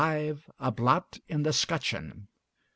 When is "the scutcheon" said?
1.43-2.27